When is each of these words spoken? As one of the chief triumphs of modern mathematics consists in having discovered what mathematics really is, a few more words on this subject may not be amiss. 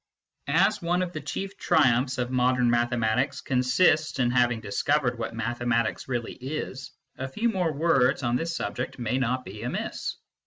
As 0.47 0.81
one 0.81 1.03
of 1.03 1.13
the 1.13 1.21
chief 1.21 1.59
triumphs 1.59 2.17
of 2.17 2.31
modern 2.31 2.71
mathematics 2.71 3.39
consists 3.39 4.17
in 4.17 4.31
having 4.31 4.59
discovered 4.59 5.19
what 5.19 5.35
mathematics 5.35 6.07
really 6.07 6.33
is, 6.33 6.89
a 7.19 7.27
few 7.27 7.49
more 7.49 7.71
words 7.71 8.23
on 8.23 8.35
this 8.35 8.55
subject 8.55 8.97
may 8.97 9.19
not 9.19 9.45
be 9.45 9.61
amiss. 9.61 10.15